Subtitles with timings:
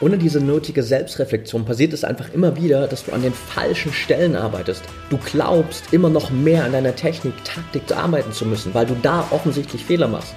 [0.00, 4.36] Ohne diese nötige Selbstreflexion passiert es einfach immer wieder, dass du an den falschen Stellen
[4.36, 4.82] arbeitest.
[5.10, 9.26] Du glaubst immer noch mehr an deiner Technik, Taktik arbeiten zu müssen, weil du da
[9.32, 10.34] offensichtlich Fehler machst.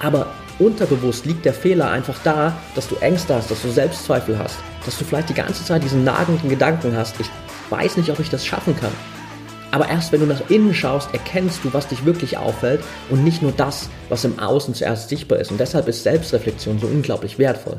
[0.00, 0.26] Aber
[0.58, 4.98] unterbewusst liegt der Fehler einfach da, dass du Ängste hast, dass du Selbstzweifel hast, dass
[4.98, 7.30] du vielleicht die ganze Zeit diesen nagenden Gedanken hast, ich
[7.70, 8.92] weiß nicht, ob ich das schaffen kann.
[9.70, 13.40] Aber erst wenn du nach innen schaust, erkennst du, was dich wirklich auffällt und nicht
[13.40, 15.50] nur das, was im Außen zuerst sichtbar ist.
[15.50, 17.78] Und deshalb ist Selbstreflexion so unglaublich wertvoll.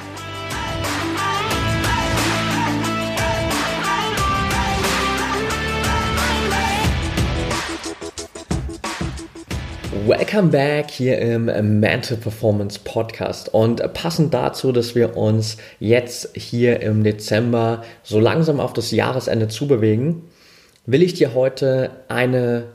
[10.21, 16.79] Welcome back hier im Mental Performance Podcast und passend dazu, dass wir uns jetzt hier
[16.81, 20.21] im Dezember so langsam auf das Jahresende zubewegen,
[20.85, 22.65] will ich dir heute eine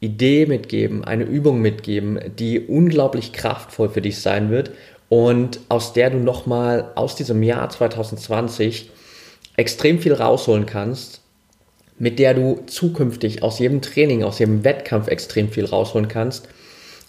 [0.00, 4.70] Idee mitgeben, eine Übung mitgeben, die unglaublich kraftvoll für dich sein wird
[5.10, 8.90] und aus der du nochmal aus diesem Jahr 2020
[9.58, 11.20] extrem viel rausholen kannst,
[11.98, 16.48] mit der du zukünftig aus jedem Training, aus jedem Wettkampf extrem viel rausholen kannst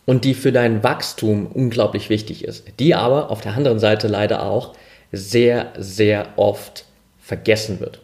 [0.06, 4.44] und die für dein Wachstum unglaublich wichtig ist, die aber auf der anderen Seite leider
[4.44, 4.73] auch
[5.11, 6.86] sehr, sehr oft
[7.20, 8.02] vergessen wird.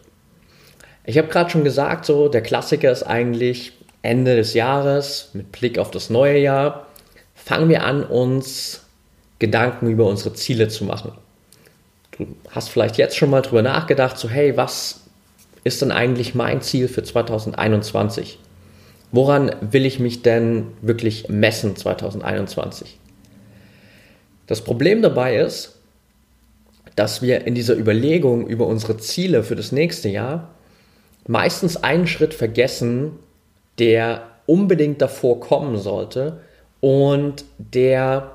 [1.03, 5.77] Ich habe gerade schon gesagt, so der Klassiker ist eigentlich Ende des Jahres mit Blick
[5.77, 6.87] auf das neue Jahr.
[7.35, 8.85] Fangen wir an, uns
[9.39, 11.11] Gedanken über unsere Ziele zu machen.
[12.11, 15.01] Du hast vielleicht jetzt schon mal drüber nachgedacht, so hey, was
[15.63, 18.39] ist denn eigentlich mein Ziel für 2021?
[19.11, 22.97] Woran will ich mich denn wirklich messen 2021?
[24.47, 25.77] Das Problem dabei ist,
[26.95, 30.49] dass wir in dieser Überlegung über unsere Ziele für das nächste Jahr
[31.27, 33.11] meistens einen Schritt vergessen,
[33.79, 36.39] der unbedingt davor kommen sollte
[36.79, 38.31] und der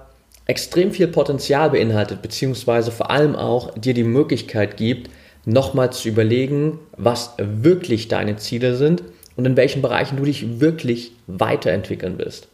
[0.47, 5.11] extrem viel Potenzial beinhaltet, beziehungsweise vor allem auch dir die Möglichkeit gibt,
[5.45, 9.03] nochmal zu überlegen, was wirklich deine Ziele sind
[9.37, 12.49] und in welchen Bereichen du dich wirklich weiterentwickeln willst.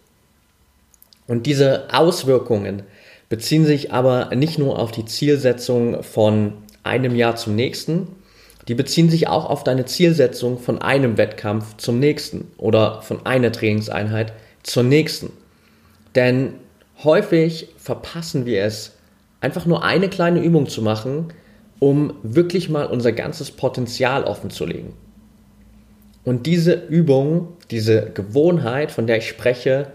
[1.27, 2.83] Und diese Auswirkungen
[3.29, 8.09] beziehen sich aber nicht nur auf die Zielsetzung von einem Jahr zum nächsten,
[8.69, 13.51] die beziehen sich auch auf deine Zielsetzung von einem Wettkampf zum nächsten oder von einer
[13.51, 14.33] Trainingseinheit
[14.63, 15.31] zur nächsten.
[16.15, 16.55] Denn
[17.03, 18.93] häufig verpassen wir es,
[19.41, 21.33] einfach nur eine kleine Übung zu machen,
[21.81, 24.93] um wirklich mal unser ganzes Potenzial offen zu legen.
[26.25, 29.89] Und diese Übung, diese Gewohnheit, von der ich spreche,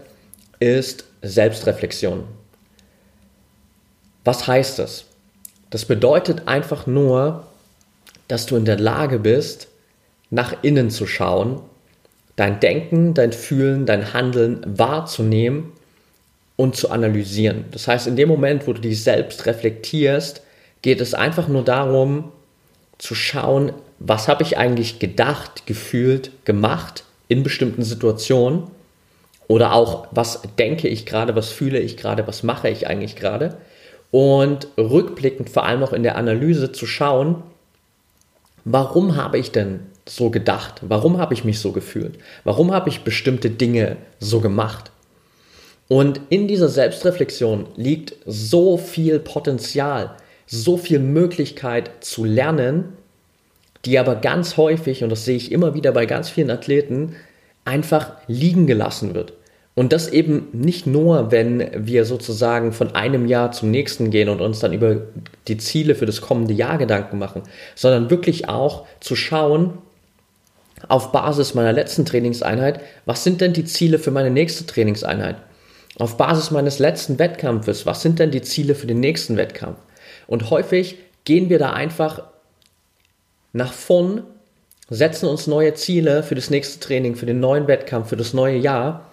[0.60, 2.24] ist Selbstreflexion.
[4.24, 5.06] Was heißt das?
[5.70, 7.46] Das bedeutet einfach nur,
[8.26, 9.68] dass du in der Lage bist,
[10.30, 11.62] nach innen zu schauen,
[12.36, 15.72] dein Denken, dein Fühlen, dein Handeln wahrzunehmen
[16.56, 17.64] und zu analysieren.
[17.70, 20.42] Das heißt, in dem Moment, wo du dich selbst reflektierst,
[20.82, 22.32] geht es einfach nur darum,
[22.98, 28.64] zu schauen, was habe ich eigentlich gedacht, gefühlt, gemacht in bestimmten Situationen?
[29.48, 33.56] Oder auch, was denke ich gerade, was fühle ich gerade, was mache ich eigentlich gerade?
[34.10, 37.42] Und rückblickend vor allem auch in der Analyse zu schauen,
[38.64, 43.04] warum habe ich denn so gedacht, warum habe ich mich so gefühlt, warum habe ich
[43.04, 44.90] bestimmte Dinge so gemacht.
[45.88, 50.16] Und in dieser Selbstreflexion liegt so viel Potenzial,
[50.46, 52.97] so viel Möglichkeit zu lernen,
[53.84, 57.16] die aber ganz häufig, und das sehe ich immer wieder bei ganz vielen Athleten,
[57.64, 59.34] einfach liegen gelassen wird.
[59.74, 64.40] Und das eben nicht nur, wenn wir sozusagen von einem Jahr zum nächsten gehen und
[64.40, 65.02] uns dann über
[65.46, 67.42] die Ziele für das kommende Jahr Gedanken machen,
[67.76, 69.74] sondern wirklich auch zu schauen,
[70.88, 75.36] auf Basis meiner letzten Trainingseinheit, was sind denn die Ziele für meine nächste Trainingseinheit?
[75.96, 79.78] Auf Basis meines letzten Wettkampfes, was sind denn die Ziele für den nächsten Wettkampf?
[80.26, 82.22] Und häufig gehen wir da einfach
[83.52, 84.22] nach vorn,
[84.90, 88.56] setzen uns neue Ziele für das nächste Training, für den neuen Wettkampf, für das neue
[88.56, 89.10] Jahr.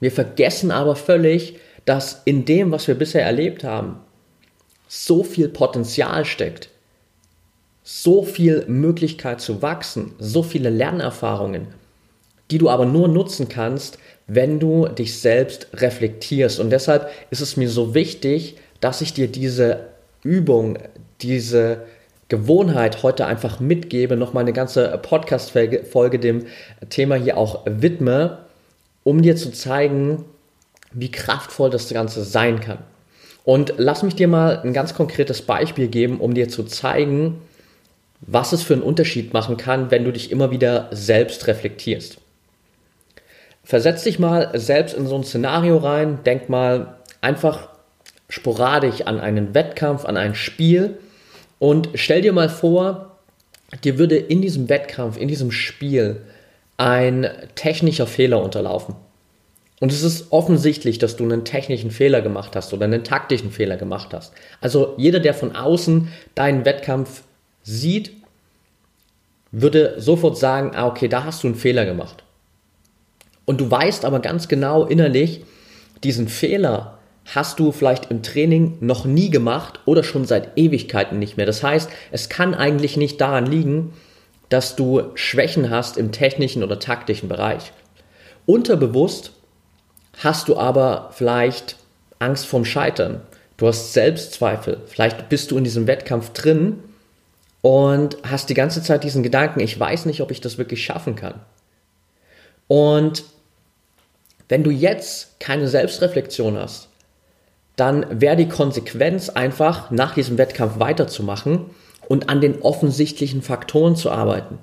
[0.00, 3.96] Wir vergessen aber völlig, dass in dem, was wir bisher erlebt haben,
[4.88, 6.70] so viel Potenzial steckt,
[7.82, 11.68] so viel Möglichkeit zu wachsen, so viele Lernerfahrungen,
[12.50, 16.60] die du aber nur nutzen kannst, wenn du dich selbst reflektierst.
[16.60, 19.88] Und deshalb ist es mir so wichtig, dass ich dir diese
[20.22, 20.78] Übung,
[21.20, 21.82] diese
[22.28, 26.44] Gewohnheit heute einfach mitgebe, nochmal eine ganze Podcast-Folge dem
[26.90, 28.38] Thema hier auch widme,
[29.02, 30.24] um dir zu zeigen,
[30.92, 32.78] wie kraftvoll das Ganze sein kann.
[33.44, 37.40] Und lass mich dir mal ein ganz konkretes Beispiel geben, um dir zu zeigen,
[38.20, 42.18] was es für einen Unterschied machen kann, wenn du dich immer wieder selbst reflektierst.
[43.64, 47.68] Versetz dich mal selbst in so ein Szenario rein, denk mal einfach
[48.28, 50.98] sporadisch an einen Wettkampf, an ein Spiel
[51.58, 53.18] und stell dir mal vor,
[53.84, 56.22] dir würde in diesem Wettkampf, in diesem Spiel
[56.76, 58.94] ein technischer Fehler unterlaufen.
[59.80, 63.76] Und es ist offensichtlich, dass du einen technischen Fehler gemacht hast oder einen taktischen Fehler
[63.76, 64.32] gemacht hast.
[64.60, 67.22] Also jeder, der von außen deinen Wettkampf
[67.62, 68.12] sieht,
[69.52, 72.24] würde sofort sagen, ah, okay, da hast du einen Fehler gemacht.
[73.44, 75.44] Und du weißt aber ganz genau innerlich,
[76.02, 76.97] diesen Fehler
[77.34, 81.46] hast du vielleicht im Training noch nie gemacht oder schon seit Ewigkeiten nicht mehr.
[81.46, 83.92] Das heißt, es kann eigentlich nicht daran liegen,
[84.48, 87.72] dass du Schwächen hast im technischen oder taktischen Bereich.
[88.46, 89.32] Unterbewusst
[90.16, 91.76] hast du aber vielleicht
[92.18, 93.20] Angst vorm Scheitern.
[93.58, 94.80] Du hast Selbstzweifel.
[94.86, 96.78] Vielleicht bist du in diesem Wettkampf drin
[97.60, 101.14] und hast die ganze Zeit diesen Gedanken, ich weiß nicht, ob ich das wirklich schaffen
[101.14, 101.34] kann.
[102.68, 103.24] Und
[104.48, 106.87] wenn du jetzt keine Selbstreflexion hast,
[107.78, 111.66] dann wäre die Konsequenz einfach, nach diesem Wettkampf weiterzumachen
[112.08, 114.58] und an den offensichtlichen Faktoren zu arbeiten.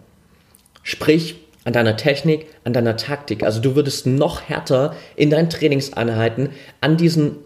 [0.84, 3.42] Sprich, an deiner Technik, an deiner Taktik.
[3.42, 7.38] Also du würdest noch härter in deinen Trainingseinheiten an diesen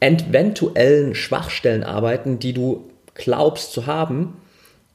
[0.00, 4.36] eventuellen Schwachstellen arbeiten, die du glaubst zu haben.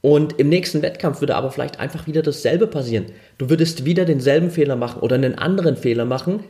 [0.01, 3.07] Und im nächsten Wettkampf würde aber vielleicht einfach wieder dasselbe passieren.
[3.37, 6.43] Du würdest wieder denselben Fehler machen oder einen anderen Fehler machen,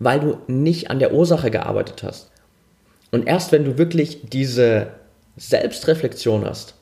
[0.00, 2.30] weil du nicht an der Ursache gearbeitet hast.
[3.10, 4.88] Und erst wenn du wirklich diese
[5.36, 6.74] Selbstreflexion hast,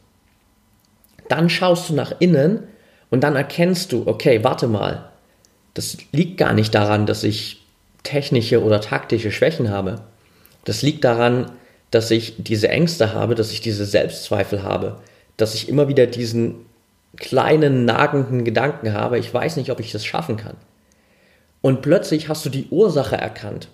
[1.29, 2.65] dann schaust du nach innen
[3.11, 5.11] und dann erkennst du, okay, warte mal,
[5.75, 7.65] das liegt gar nicht daran, dass ich
[8.03, 10.03] technische oder taktische Schwächen habe.
[10.65, 11.51] Das liegt daran,
[11.91, 15.01] dass ich diese Ängste habe, dass ich diese Selbstzweifel habe,
[15.37, 16.67] dass ich immer wieder diesen
[17.17, 20.57] kleinen nagenden Gedanken habe, ich weiß nicht, ob ich das schaffen kann.
[21.61, 23.69] Und plötzlich hast du die Ursache erkannt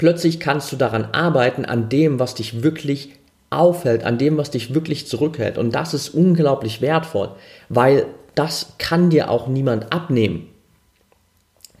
[0.00, 3.10] plötzlich kannst du daran arbeiten, an dem, was dich wirklich
[3.50, 5.58] aufhält, an dem, was dich wirklich zurückhält.
[5.58, 7.32] Und das ist unglaublich wertvoll,
[7.68, 10.48] weil das kann dir auch niemand abnehmen.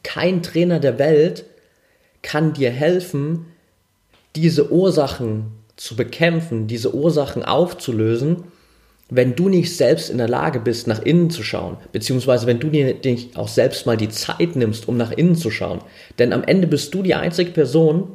[0.02, 1.46] Kein Trainer der Welt
[2.20, 3.46] kann dir helfen,
[4.36, 8.44] diese Ursachen zu bekämpfen, diese Ursachen aufzulösen,
[9.10, 12.68] wenn du nicht selbst in der Lage bist, nach innen zu schauen, beziehungsweise wenn du
[12.68, 15.80] dir nicht auch selbst mal die Zeit nimmst, um nach innen zu schauen.
[16.18, 18.08] Denn am Ende bist du die einzige Person,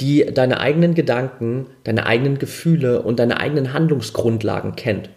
[0.00, 5.08] die deine eigenen Gedanken, deine eigenen Gefühle und deine eigenen Handlungsgrundlagen kennt.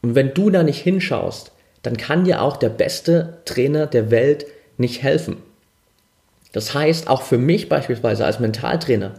[0.00, 1.52] Und wenn du da nicht hinschaust,
[1.82, 4.46] dann kann dir auch der beste Trainer der Welt
[4.78, 5.36] nicht helfen.
[6.52, 9.14] Das heißt, auch für mich beispielsweise als Mentaltrainer,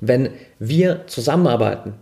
[0.00, 1.94] wenn wir zusammenarbeiten,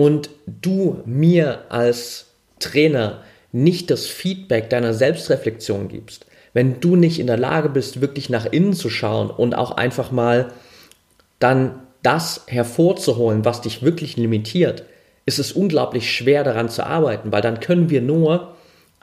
[0.00, 3.20] und du mir als Trainer
[3.52, 8.46] nicht das Feedback deiner Selbstreflexion gibst, wenn du nicht in der Lage bist, wirklich nach
[8.46, 10.52] innen zu schauen und auch einfach mal
[11.38, 14.84] dann das hervorzuholen, was dich wirklich limitiert,
[15.26, 18.54] ist es unglaublich schwer daran zu arbeiten, weil dann können wir nur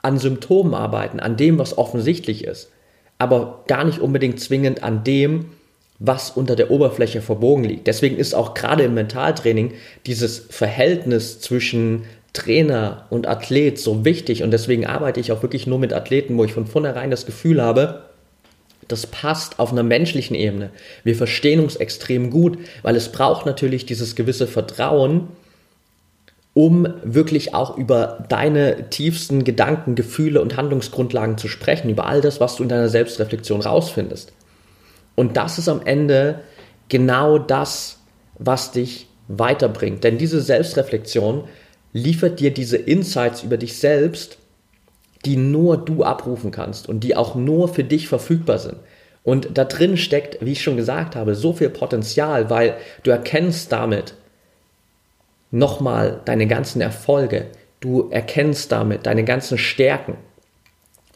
[0.02, 2.72] an Symptomen arbeiten, an dem, was offensichtlich ist,
[3.18, 5.52] aber gar nicht unbedingt zwingend an dem,
[5.98, 7.86] was unter der Oberfläche verborgen liegt.
[7.86, 9.72] Deswegen ist auch gerade im Mentaltraining
[10.06, 15.78] dieses Verhältnis zwischen Trainer und Athlet so wichtig und deswegen arbeite ich auch wirklich nur
[15.78, 18.02] mit Athleten, wo ich von vornherein das Gefühl habe,
[18.86, 20.70] das passt auf einer menschlichen Ebene.
[21.04, 25.28] Wir verstehen uns extrem gut, weil es braucht natürlich dieses gewisse Vertrauen,
[26.54, 32.40] um wirklich auch über deine tiefsten Gedanken, Gefühle und Handlungsgrundlagen zu sprechen, über all das,
[32.40, 34.32] was du in deiner Selbstreflexion rausfindest.
[35.18, 36.42] Und das ist am Ende
[36.88, 37.98] genau das,
[38.38, 40.04] was dich weiterbringt.
[40.04, 41.42] Denn diese Selbstreflexion
[41.92, 44.38] liefert dir diese Insights über dich selbst,
[45.24, 48.76] die nur du abrufen kannst und die auch nur für dich verfügbar sind.
[49.24, 53.72] Und da drin steckt, wie ich schon gesagt habe, so viel Potenzial, weil du erkennst
[53.72, 54.14] damit
[55.50, 57.46] nochmal deine ganzen Erfolge.
[57.80, 60.16] Du erkennst damit deine ganzen Stärken.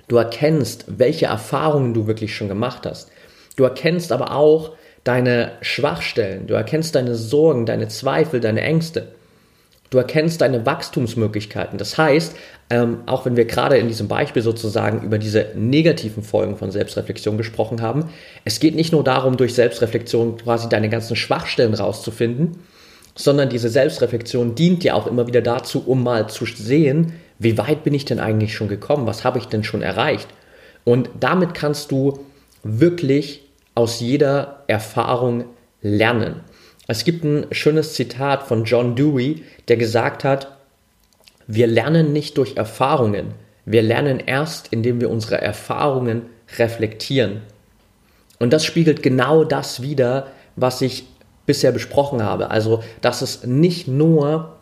[0.09, 3.13] Du erkennst, welche Erfahrungen du wirklich schon gemacht hast.
[3.57, 4.73] Du erkennst aber auch
[5.05, 9.09] deine Schwachstellen, du erkennst deine Sorgen, deine Zweifel, deine Ängste.
[9.91, 11.77] Du erkennst deine Wachstumsmöglichkeiten.
[11.77, 12.35] Das heißt,
[12.71, 17.37] ähm, auch wenn wir gerade in diesem Beispiel sozusagen über diese negativen Folgen von Selbstreflexion
[17.37, 18.09] gesprochen haben,
[18.47, 22.53] es geht nicht nur darum, durch Selbstreflexion quasi deine ganzen Schwachstellen rauszufinden,
[23.15, 27.85] sondern diese Selbstreflexion dient dir auch immer wieder dazu, um mal zu sehen, wie weit
[27.85, 30.29] bin ich denn eigentlich schon gekommen, was habe ich denn schon erreicht.
[30.85, 32.21] Und damit kannst du
[32.63, 33.43] wirklich
[33.75, 35.45] aus jeder Erfahrung
[35.81, 36.41] lernen.
[36.89, 40.57] Es gibt ein schönes Zitat von John Dewey, der gesagt hat,
[41.47, 46.23] wir lernen nicht durch Erfahrungen, wir lernen erst, indem wir unsere Erfahrungen
[46.59, 47.43] reflektieren.
[48.39, 51.07] Und das spiegelt genau das wider, was ich
[51.47, 52.51] bisher besprochen habe.
[52.51, 54.57] Also, dass es nicht nur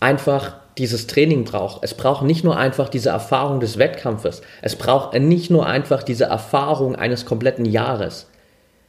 [0.00, 1.82] einfach dieses Training braucht.
[1.82, 4.42] Es braucht nicht nur einfach diese Erfahrung des Wettkampfes.
[4.62, 8.26] Es braucht nicht nur einfach diese Erfahrung eines kompletten Jahres,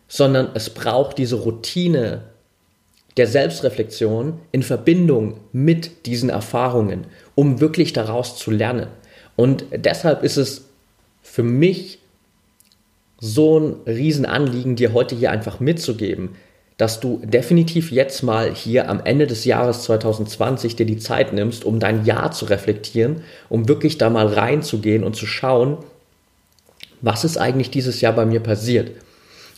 [0.07, 2.21] sondern es braucht diese Routine
[3.17, 8.87] der Selbstreflexion in Verbindung mit diesen Erfahrungen, um wirklich daraus zu lernen.
[9.35, 10.65] Und deshalb ist es
[11.21, 11.99] für mich
[13.19, 16.35] so ein Riesenanliegen, dir heute hier einfach mitzugeben,
[16.77, 21.65] dass du definitiv jetzt mal hier am Ende des Jahres 2020 dir die Zeit nimmst,
[21.65, 25.77] um dein Jahr zu reflektieren, um wirklich da mal reinzugehen und zu schauen,
[27.01, 28.91] was ist eigentlich dieses Jahr bei mir passiert.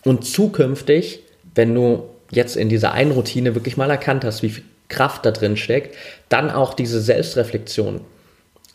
[0.03, 1.21] Und zukünftig,
[1.53, 5.31] wenn du jetzt in dieser einen Routine wirklich mal erkannt hast, wie viel Kraft da
[5.31, 5.95] drin steckt,
[6.29, 8.01] dann auch diese Selbstreflexion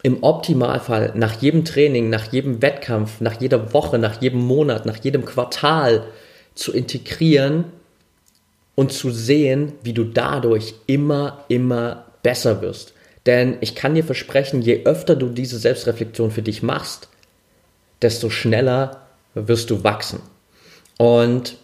[0.02, 4.96] im Optimalfall nach jedem Training, nach jedem Wettkampf, nach jeder Woche, nach jedem Monat, nach
[4.96, 6.04] jedem Quartal
[6.54, 7.64] zu integrieren
[8.80, 12.94] und zu sehen, wie du dadurch immer, immer besser wirst.
[13.26, 17.08] Denn ich kann dir versprechen, je öfter du diese Selbstreflexion für dich machst,
[18.00, 19.02] desto schneller
[19.34, 20.20] wirst du wachsen.
[20.96, 21.58] Und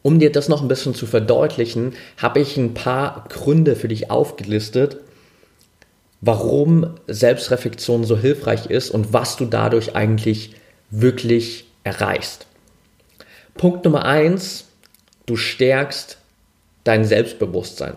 [0.00, 4.10] um dir das noch ein bisschen zu verdeutlichen, habe ich ein paar Gründe für dich
[4.10, 4.96] aufgelistet,
[6.22, 10.54] warum Selbstreflexion so hilfreich ist und was du dadurch eigentlich
[10.88, 12.46] wirklich erreichst.
[13.52, 14.64] Punkt Nummer eins:
[15.26, 16.16] du stärkst
[16.88, 17.94] dein Selbstbewusstsein.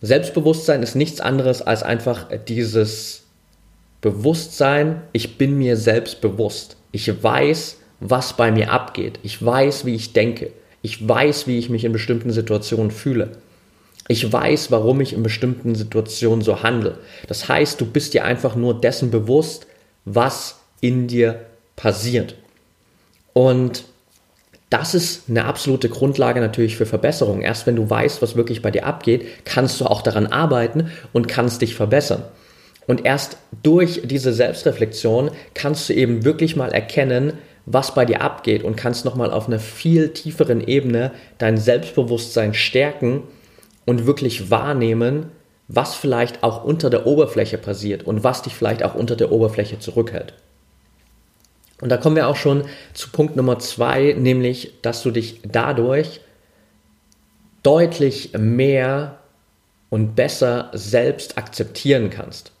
[0.00, 3.24] Selbstbewusstsein ist nichts anderes als einfach dieses
[4.00, 6.76] Bewusstsein, ich bin mir selbst bewusst.
[6.92, 9.18] Ich weiß, was bei mir abgeht.
[9.24, 10.52] Ich weiß, wie ich denke.
[10.82, 13.32] Ich weiß, wie ich mich in bestimmten Situationen fühle.
[14.06, 16.98] Ich weiß, warum ich in bestimmten Situationen so handle.
[17.26, 19.66] Das heißt, du bist dir einfach nur dessen bewusst,
[20.04, 22.36] was in dir passiert.
[23.32, 23.84] Und
[24.70, 27.42] das ist eine absolute Grundlage natürlich für Verbesserung.
[27.42, 31.28] Erst wenn du weißt, was wirklich bei dir abgeht, kannst du auch daran arbeiten und
[31.28, 32.24] kannst dich verbessern.
[32.86, 38.62] Und erst durch diese Selbstreflexion kannst du eben wirklich mal erkennen, was bei dir abgeht
[38.62, 43.24] und kannst nochmal auf einer viel tieferen Ebene dein Selbstbewusstsein stärken
[43.84, 45.30] und wirklich wahrnehmen,
[45.68, 49.80] was vielleicht auch unter der Oberfläche passiert und was dich vielleicht auch unter der Oberfläche
[49.80, 50.34] zurückhält.
[51.80, 52.64] Und da kommen wir auch schon
[52.94, 56.20] zu Punkt Nummer zwei, nämlich, dass du dich dadurch
[57.62, 59.18] deutlich mehr
[59.90, 62.52] und besser selbst akzeptieren kannst.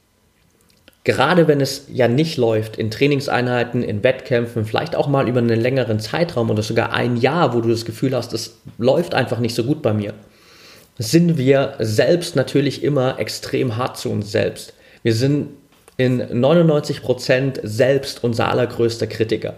[1.04, 5.60] Gerade wenn es ja nicht läuft in Trainingseinheiten, in Wettkämpfen, vielleicht auch mal über einen
[5.60, 9.54] längeren Zeitraum oder sogar ein Jahr, wo du das Gefühl hast, es läuft einfach nicht
[9.54, 10.14] so gut bei mir,
[10.98, 14.72] sind wir selbst natürlich immer extrem hart zu uns selbst.
[15.04, 15.50] Wir sind
[15.96, 19.54] in 99% selbst unser allergrößter Kritiker.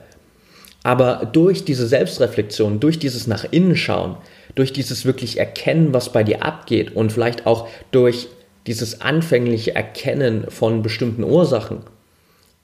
[0.85, 4.17] Aber durch diese Selbstreflexion, durch dieses nach innen schauen,
[4.55, 8.29] durch dieses wirklich erkennen, was bei dir abgeht und vielleicht auch durch
[8.67, 11.81] dieses anfängliche Erkennen von bestimmten Ursachen,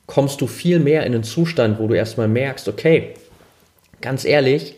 [0.06, 3.14] kommst du viel mehr in einen Zustand, wo du erstmal merkst, okay,
[4.00, 4.76] ganz ehrlich,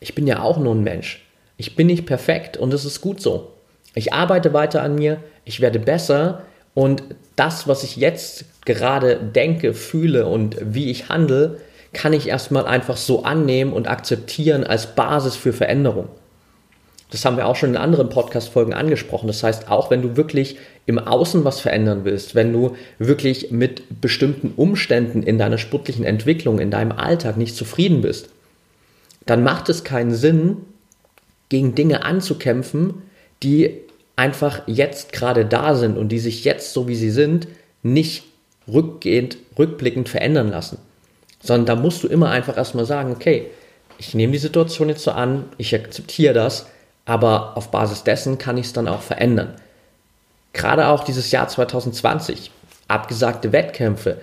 [0.00, 1.24] ich bin ja auch nur ein Mensch.
[1.56, 3.52] Ich bin nicht perfekt und es ist gut so.
[3.94, 7.02] Ich arbeite weiter an mir, ich werde besser und
[7.36, 11.58] das, was ich jetzt gerade denke, fühle und wie ich handle,
[11.92, 16.08] kann ich erstmal einfach so annehmen und akzeptieren als Basis für Veränderung.
[17.10, 19.26] Das haben wir auch schon in anderen Podcast-Folgen angesprochen.
[19.26, 24.00] Das heißt, auch wenn du wirklich im Außen was verändern willst, wenn du wirklich mit
[24.00, 28.30] bestimmten Umständen in deiner sportlichen Entwicklung, in deinem Alltag nicht zufrieden bist,
[29.26, 30.56] dann macht es keinen Sinn,
[31.50, 33.02] gegen Dinge anzukämpfen,
[33.42, 33.82] die
[34.22, 37.48] einfach jetzt gerade da sind und die sich jetzt, so wie sie sind,
[37.82, 38.22] nicht
[38.72, 40.78] rückgehend, rückblickend verändern lassen.
[41.42, 43.46] Sondern da musst du immer einfach erstmal sagen, okay,
[43.98, 46.66] ich nehme die Situation jetzt so an, ich akzeptiere das,
[47.04, 49.56] aber auf Basis dessen kann ich es dann auch verändern.
[50.52, 52.52] Gerade auch dieses Jahr 2020,
[52.86, 54.20] abgesagte Wettkämpfe,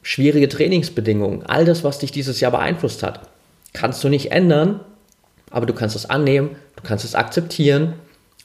[0.00, 3.28] schwierige Trainingsbedingungen, all das, was dich dieses Jahr beeinflusst hat,
[3.74, 4.80] kannst du nicht ändern,
[5.50, 7.92] aber du kannst es annehmen, du kannst es akzeptieren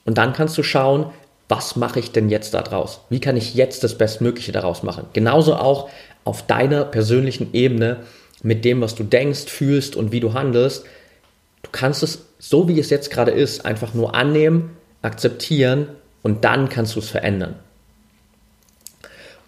[0.06, 1.08] und dann kannst du schauen,
[1.50, 3.02] was mache ich denn jetzt daraus?
[3.10, 5.06] Wie kann ich jetzt das Bestmögliche daraus machen?
[5.14, 5.90] Genauso auch
[6.24, 7.98] auf deiner persönlichen Ebene
[8.42, 10.86] mit dem, was du denkst, fühlst und wie du handelst.
[11.62, 15.88] Du kannst es, so wie es jetzt gerade ist, einfach nur annehmen, akzeptieren
[16.22, 17.56] Und dann kannst du es verändern.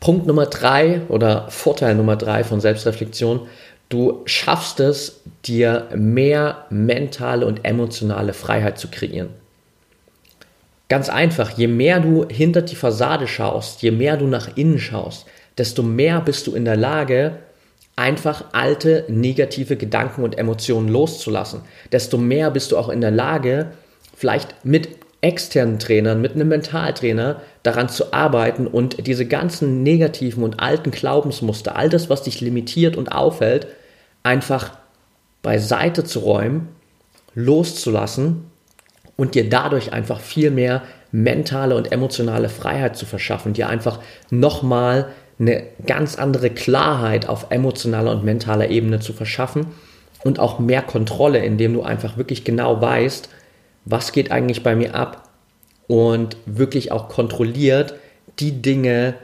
[0.02, 3.48] Punkt Nummer drei oder Vorteil Nummer drei von Selbstreflexion,
[3.90, 9.30] du schaffst es, dir mehr mentale und emotionale Freiheit zu kreieren.
[10.88, 15.25] Ganz einfach, je mehr du hinter die Fassade schaust, je mehr du nach innen schaust,
[15.58, 17.39] desto mehr bist du in der Lage,
[17.96, 21.62] einfach alte negative Gedanken und Emotionen loszulassen.
[21.92, 23.72] Desto mehr bist du auch in der Lage,
[24.15, 24.89] vielleicht mit
[25.22, 31.75] externen Trainern, mit einem Mentaltrainer daran zu arbeiten und diese ganzen negativen und alten Glaubensmuster,
[31.75, 33.65] all das, was dich limitiert und aufhält,
[34.22, 34.77] einfach
[35.42, 36.68] beiseite zu räumen,
[37.34, 38.51] loszulassen
[39.18, 45.08] und dir dadurch einfach viel mehr mentale und emotionale Freiheit zu verschaffen, dir einfach nochmal
[45.40, 49.68] eine ganz andere Klarheit auf emotionaler und mentaler Ebene zu verschaffen
[50.24, 53.30] und auch mehr Kontrolle, indem du einfach wirklich genau weißt,
[53.86, 55.30] was geht eigentlich bei mir ab
[55.88, 57.96] und wirklich auch kontrolliert
[58.40, 59.16] die Dinge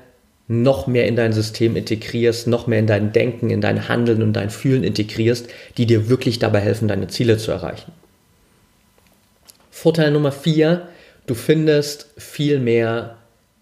[0.47, 4.33] noch mehr in dein System integrierst, noch mehr in dein Denken, in dein Handeln und
[4.33, 7.93] dein Fühlen integrierst, die dir wirklich dabei helfen, deine Ziele zu erreichen.
[9.81, 10.89] Vorteil Nummer vier,
[11.25, 13.17] du findest viel mehr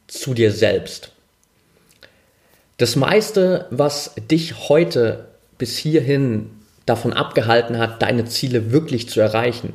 [0.08, 1.14] zu dir selbst.
[2.76, 6.50] Das meiste, was dich heute bis hierhin
[6.86, 9.72] davon abgehalten hat, deine Ziele wirklich zu erreichen,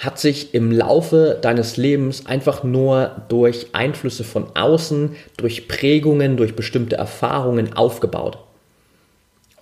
[0.00, 6.56] hat sich im Laufe deines Lebens einfach nur durch Einflüsse von außen, durch Prägungen, durch
[6.56, 8.38] bestimmte Erfahrungen aufgebaut.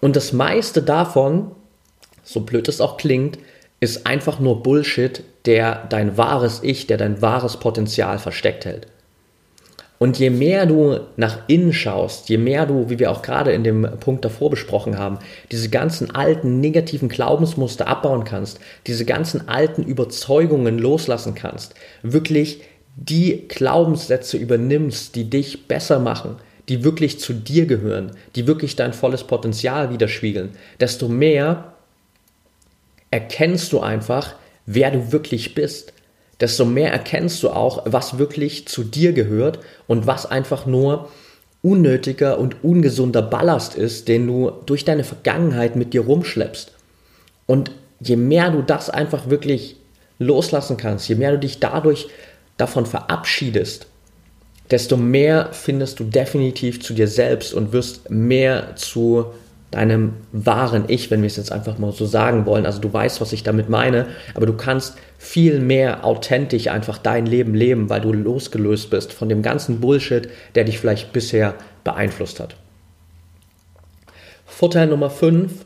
[0.01, 1.51] Und das meiste davon,
[2.23, 3.41] so blöd es auch klingt,
[3.81, 8.87] ist einfach nur Bullshit, der dein wahres Ich, der dein wahres Potenzial versteckt hält.
[9.99, 13.65] Und je mehr du nach innen schaust, je mehr du, wie wir auch gerade in
[13.65, 15.19] dem Punkt davor besprochen haben,
[15.53, 22.63] diese ganzen alten negativen Glaubensmuster abbauen kannst, diese ganzen alten Überzeugungen loslassen kannst, wirklich
[22.97, 26.37] die Glaubenssätze übernimmst, die dich besser machen,
[26.71, 31.75] die wirklich zu dir gehören, die wirklich dein volles Potenzial widerspiegeln, desto mehr
[33.11, 34.35] erkennst du einfach,
[34.67, 35.93] wer du wirklich bist
[36.41, 41.11] desto mehr erkennst du auch, was wirklich zu dir gehört und was einfach nur
[41.63, 46.73] unnötiger und ungesunder Ballast ist, den du durch deine Vergangenheit mit dir rumschleppst.
[47.47, 47.71] Und
[48.01, 49.77] je mehr du das einfach wirklich
[50.19, 52.09] loslassen kannst, je mehr du dich dadurch
[52.57, 53.87] davon verabschiedest,
[54.71, 59.27] desto mehr findest du definitiv zu dir selbst und wirst mehr zu
[59.71, 62.67] deinem wahren Ich, wenn wir es jetzt einfach mal so sagen wollen.
[62.67, 67.27] Also du weißt, was ich damit meine, aber du kannst viel mehr authentisch einfach dein
[67.27, 71.55] Leben leben, weil du losgelöst bist von dem ganzen Bullshit, der dich vielleicht bisher
[71.85, 72.57] beeinflusst hat.
[74.45, 75.65] Vorteil Nummer 5,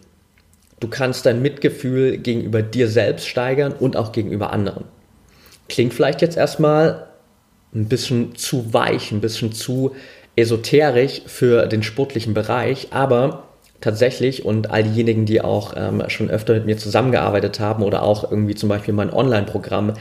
[0.80, 4.84] du kannst dein Mitgefühl gegenüber dir selbst steigern und auch gegenüber anderen.
[5.68, 7.06] Klingt vielleicht jetzt erstmal
[7.74, 9.96] ein bisschen zu weich, ein bisschen zu
[10.36, 13.44] esoterisch für den sportlichen Bereich, aber
[13.84, 18.30] tatsächlich und all diejenigen, die auch ähm, schon öfter mit mir zusammengearbeitet haben oder auch
[18.30, 19.94] irgendwie zum Beispiel mein Online-Programm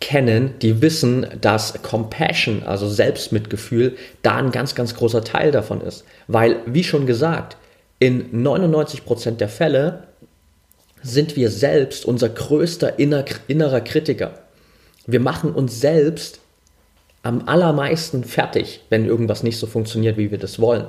[0.00, 6.04] kennen, die wissen, dass Compassion, also Selbstmitgefühl, da ein ganz, ganz großer Teil davon ist.
[6.28, 7.56] Weil, wie schon gesagt,
[7.98, 10.04] in 99% der Fälle
[11.02, 14.38] sind wir selbst unser größter inner, innerer Kritiker.
[15.06, 16.40] Wir machen uns selbst
[17.22, 20.86] am allermeisten fertig, wenn irgendwas nicht so funktioniert, wie wir das wollen.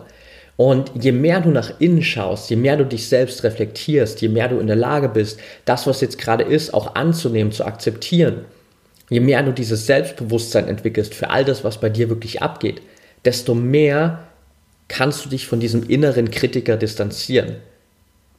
[0.58, 4.48] Und je mehr du nach innen schaust, je mehr du dich selbst reflektierst, je mehr
[4.48, 8.46] du in der Lage bist, das, was jetzt gerade ist, auch anzunehmen, zu akzeptieren,
[9.10, 12.82] je mehr du dieses Selbstbewusstsein entwickelst für all das, was bei dir wirklich abgeht,
[13.26, 14.20] desto mehr
[14.88, 17.58] kannst du dich von diesem inneren Kritiker distanzieren.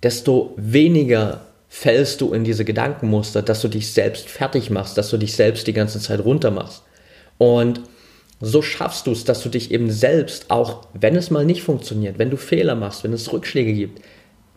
[0.02, 5.18] Desto weniger fällst du in diese Gedankenmuster, dass du dich selbst fertig machst, dass du
[5.18, 6.82] dich selbst die ganze Zeit runter machst.
[7.38, 7.80] Und
[8.40, 12.18] so schaffst du es, dass du dich eben selbst, auch wenn es mal nicht funktioniert,
[12.18, 14.02] wenn du Fehler machst, wenn es Rückschläge gibt,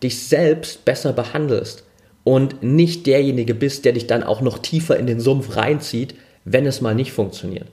[0.02, 1.84] dich selbst besser behandelst
[2.24, 6.14] und nicht derjenige bist, der dich dann auch noch tiefer in den Sumpf reinzieht,
[6.44, 7.66] wenn es mal nicht funktioniert.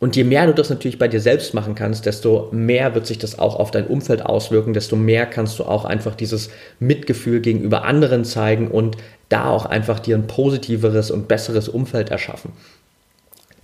[0.00, 3.18] Und je mehr du das natürlich bei dir selbst machen kannst, desto mehr wird sich
[3.18, 7.84] das auch auf dein Umfeld auswirken, desto mehr kannst du auch einfach dieses Mitgefühl gegenüber
[7.84, 8.96] anderen zeigen und
[9.28, 12.52] da auch einfach dir ein positiveres und besseres Umfeld erschaffen.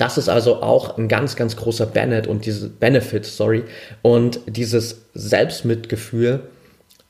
[0.00, 3.64] Das ist also auch ein ganz, ganz großer Benefit und dieses Benefit, sorry.
[4.00, 6.40] Und dieses Selbstmitgefühl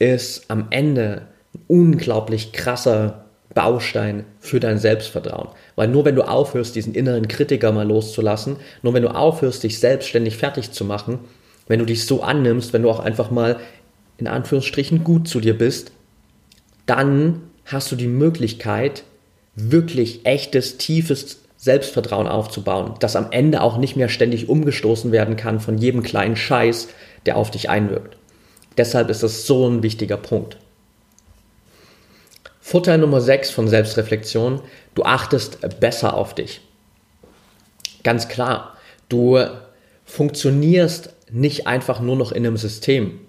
[0.00, 1.22] ist am Ende
[1.54, 5.50] ein unglaublich krasser Baustein für dein Selbstvertrauen.
[5.76, 9.78] Weil nur wenn du aufhörst, diesen inneren Kritiker mal loszulassen, nur wenn du aufhörst, dich
[9.78, 11.20] selbstständig fertig zu machen,
[11.68, 13.60] wenn du dich so annimmst, wenn du auch einfach mal
[14.18, 15.92] in Anführungsstrichen gut zu dir bist,
[16.86, 19.04] dann hast du die Möglichkeit,
[19.54, 25.60] wirklich echtes, tiefes Selbstvertrauen aufzubauen, das am Ende auch nicht mehr ständig umgestoßen werden kann
[25.60, 26.88] von jedem kleinen Scheiß,
[27.26, 28.16] der auf dich einwirkt.
[28.78, 30.56] Deshalb ist das so ein wichtiger Punkt.
[32.62, 34.62] Vorteil Nummer 6 von Selbstreflexion,
[34.94, 36.62] du achtest besser auf dich.
[38.04, 38.78] Ganz klar,
[39.10, 39.38] du
[40.06, 43.20] funktionierst nicht einfach nur noch in einem System.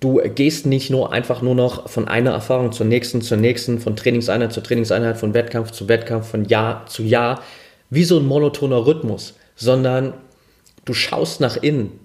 [0.00, 3.96] Du gehst nicht nur einfach nur noch von einer Erfahrung zur nächsten, zur nächsten, von
[3.96, 7.42] Trainingseinheit zu Trainingseinheit, von Wettkampf zu Wettkampf, von Jahr zu Jahr,
[7.88, 10.14] wie so ein monotoner Rhythmus, sondern
[10.84, 11.98] du schaust nach innen.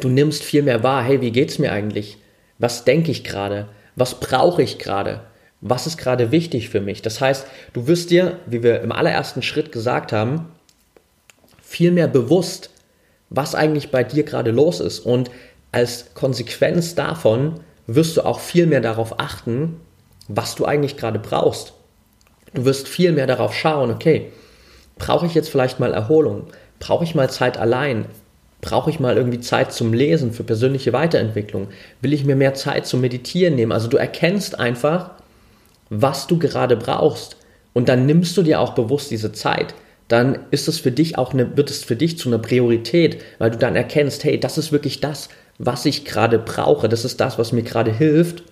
[0.00, 2.18] Du nimmst viel mehr wahr, hey, wie geht's mir eigentlich?
[2.58, 3.68] Was denke ich gerade?
[3.96, 5.22] Was brauche ich gerade?
[5.60, 7.02] Was ist gerade wichtig für mich?
[7.02, 10.46] Das heißt, du wirst dir, wie wir im allerersten Schritt gesagt haben,
[11.62, 12.70] viel mehr bewusst,
[13.30, 15.00] was eigentlich bei dir gerade los ist.
[15.00, 15.30] Und
[15.76, 19.78] als Konsequenz davon wirst du auch viel mehr darauf achten,
[20.26, 21.74] was du eigentlich gerade brauchst.
[22.54, 24.32] Du wirst viel mehr darauf schauen, okay,
[24.98, 26.44] brauche ich jetzt vielleicht mal Erholung?
[26.78, 28.06] Brauche ich mal Zeit allein?
[28.62, 31.68] Brauche ich mal irgendwie Zeit zum Lesen für persönliche Weiterentwicklung?
[32.00, 33.72] Will ich mir mehr Zeit zum Meditieren nehmen?
[33.72, 35.10] Also du erkennst einfach,
[35.90, 37.36] was du gerade brauchst
[37.74, 39.74] und dann nimmst du dir auch bewusst diese Zeit.
[40.08, 43.50] Dann ist es für dich auch eine, wird es für dich zu einer Priorität, weil
[43.50, 46.88] du dann erkennst, hey, das ist wirklich das, was ich gerade brauche.
[46.88, 48.42] Das ist das, was mir gerade hilft,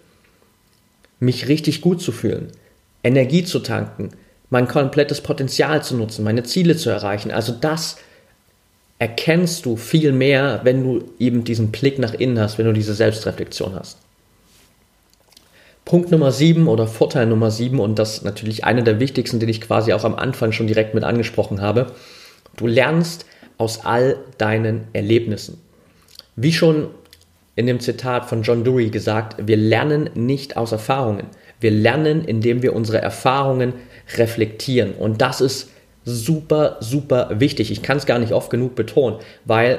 [1.21, 2.49] mich richtig gut zu fühlen,
[3.03, 4.11] Energie zu tanken,
[4.51, 7.31] mein komplettes Potenzial zu nutzen, meine Ziele zu erreichen.
[7.31, 7.97] Also das
[8.99, 12.95] erkennst du viel mehr, wenn du eben diesen Blick nach innen hast, wenn du diese
[12.95, 13.99] Selbstreflexion hast.
[15.85, 19.61] Punkt Nummer 7 oder Vorteil Nummer 7 und das natürlich einer der wichtigsten, den ich
[19.61, 21.93] quasi auch am Anfang schon direkt mit angesprochen habe.
[22.57, 23.27] Du lernst
[23.59, 25.61] aus all deinen Erlebnissen.
[26.37, 26.89] Wie schon
[27.57, 31.27] in dem Zitat von John Dewey gesagt, wir lernen nicht aus Erfahrungen.
[31.61, 33.75] Wir lernen, indem wir unsere Erfahrungen
[34.17, 34.93] reflektieren.
[34.93, 35.71] Und das ist
[36.05, 37.71] super, super wichtig.
[37.71, 39.79] Ich kann es gar nicht oft genug betonen, weil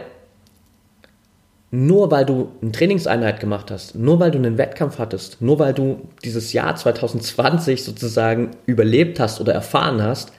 [1.72, 5.74] nur weil du eine Trainingseinheit gemacht hast, nur weil du einen Wettkampf hattest, nur weil
[5.74, 10.32] du dieses Jahr 2020 sozusagen überlebt hast oder erfahren hast,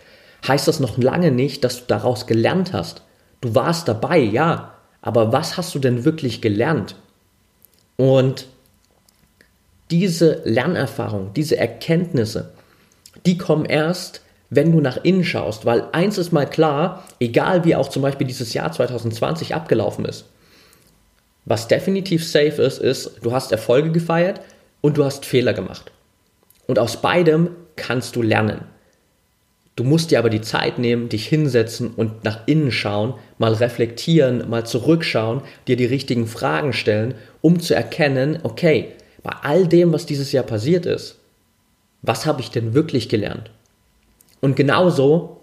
[0.48, 3.02] heißt das noch lange nicht, dass du daraus gelernt hast.
[3.42, 4.75] Du warst dabei, ja,
[5.06, 6.96] aber was hast du denn wirklich gelernt?
[7.96, 8.48] Und
[9.92, 12.52] diese Lernerfahrung, diese Erkenntnisse,
[13.24, 17.76] die kommen erst, wenn du nach innen schaust, weil eins ist mal klar, egal wie
[17.76, 20.24] auch zum Beispiel dieses Jahr 2020 abgelaufen ist,
[21.44, 24.40] was definitiv safe ist, ist, du hast Erfolge gefeiert
[24.80, 25.92] und du hast Fehler gemacht.
[26.66, 28.62] Und aus beidem kannst du lernen.
[29.76, 34.48] Du musst dir aber die Zeit nehmen, dich hinsetzen und nach innen schauen, mal reflektieren,
[34.48, 38.88] mal zurückschauen, dir die richtigen Fragen stellen, um zu erkennen, okay,
[39.22, 41.18] bei all dem, was dieses Jahr passiert ist,
[42.00, 43.50] was habe ich denn wirklich gelernt?
[44.40, 45.42] Und genauso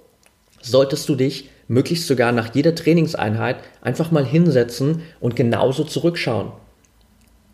[0.61, 6.51] solltest du dich möglichst sogar nach jeder Trainingseinheit einfach mal hinsetzen und genauso zurückschauen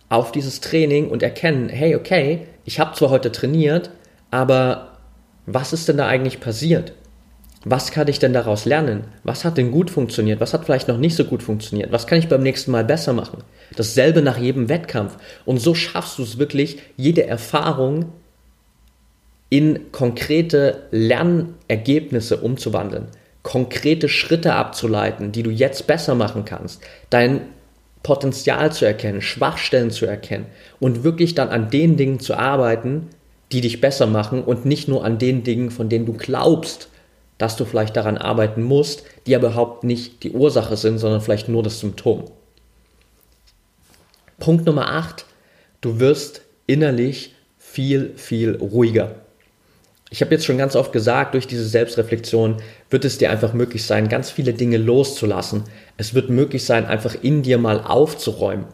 [0.10, 3.92] auf dieses Training und erkennen, hey, okay, ich habe zwar heute trainiert,
[4.32, 4.89] aber
[5.54, 6.94] was ist denn da eigentlich passiert?
[7.66, 9.04] Was kann ich denn daraus lernen?
[9.24, 10.40] Was hat denn gut funktioniert?
[10.40, 11.92] Was hat vielleicht noch nicht so gut funktioniert?
[11.92, 13.44] Was kann ich beim nächsten Mal besser machen?
[13.76, 15.18] Dasselbe nach jedem Wettkampf.
[15.46, 18.14] Und so schaffst du es wirklich, jede Erfahrung
[19.50, 23.08] in konkrete Lernergebnisse umzuwandeln
[23.44, 27.42] konkrete Schritte abzuleiten, die du jetzt besser machen kannst, dein
[28.04, 30.46] Potenzial zu erkennen, Schwachstellen zu erkennen
[30.80, 33.08] und wirklich dann an den Dingen zu arbeiten,
[33.52, 36.90] die dich besser machen und nicht nur an den Dingen, von denen du glaubst,
[37.38, 41.50] dass du vielleicht daran arbeiten musst, die aber überhaupt nicht die Ursache sind, sondern vielleicht
[41.50, 42.26] nur das Symptom.
[44.40, 45.26] Punkt Nummer 8.
[45.82, 49.16] Du wirst innerlich viel, viel ruhiger
[50.12, 52.58] ich habe jetzt schon ganz oft gesagt, durch diese Selbstreflexion
[52.90, 55.64] wird es dir einfach möglich sein, ganz viele Dinge loszulassen.
[55.98, 58.66] Es wird möglich sein, einfach in dir mal aufzuräumen.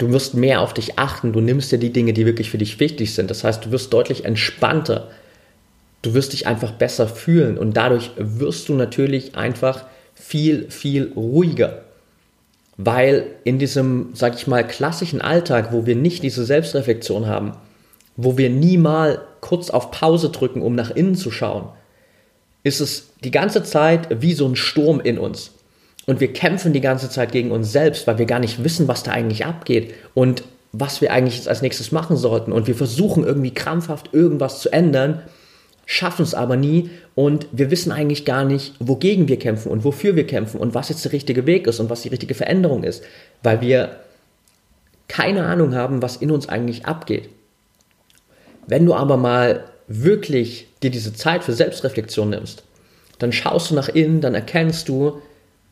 [0.00, 2.80] Du wirst mehr auf dich achten, du nimmst dir die Dinge, die wirklich für dich
[2.80, 3.30] wichtig sind.
[3.30, 5.10] Das heißt, du wirst deutlich entspannter.
[6.00, 9.84] Du wirst dich einfach besser fühlen und dadurch wirst du natürlich einfach
[10.14, 11.82] viel, viel ruhiger.
[12.78, 17.52] Weil in diesem, sag ich mal, klassischen Alltag, wo wir nicht diese Selbstreflexion haben,
[18.16, 21.68] wo wir nie mal kurz auf Pause drücken, um nach innen zu schauen,
[22.62, 25.50] ist es die ganze Zeit wie so ein Sturm in uns.
[26.10, 29.04] Und wir kämpfen die ganze Zeit gegen uns selbst, weil wir gar nicht wissen, was
[29.04, 30.42] da eigentlich abgeht und
[30.72, 32.50] was wir eigentlich jetzt als nächstes machen sollten.
[32.50, 35.22] Und wir versuchen irgendwie krampfhaft irgendwas zu ändern,
[35.86, 40.16] schaffen es aber nie und wir wissen eigentlich gar nicht, wogegen wir kämpfen und wofür
[40.16, 43.04] wir kämpfen und was jetzt der richtige Weg ist und was die richtige Veränderung ist,
[43.44, 44.00] weil wir
[45.06, 47.28] keine Ahnung haben, was in uns eigentlich abgeht.
[48.66, 52.64] Wenn du aber mal wirklich dir diese Zeit für Selbstreflexion nimmst,
[53.20, 55.22] dann schaust du nach innen, dann erkennst du,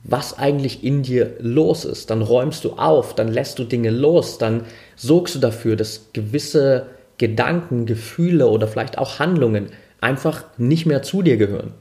[0.08, 2.10] was eigentlich in dir los ist.
[2.10, 4.64] Dann räumst du auf, dann lässt du Dinge los, dann
[4.96, 6.86] sorgst du dafür, dass gewisse
[7.18, 9.66] Gedanken, Gefühle oder vielleicht auch Handlungen
[10.00, 11.72] einfach nicht mehr zu dir gehören.